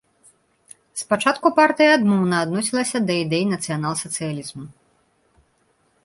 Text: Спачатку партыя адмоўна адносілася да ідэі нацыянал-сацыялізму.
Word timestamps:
Спачатку 1.01 1.47
партыя 1.59 1.91
адмоўна 1.97 2.39
адносілася 2.45 2.97
да 3.09 3.13
ідэі 3.25 3.45
нацыянал-сацыялізму. 3.51 4.65